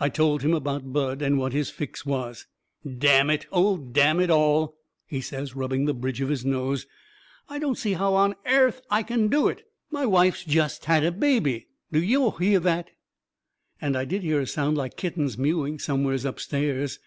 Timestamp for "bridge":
5.92-6.22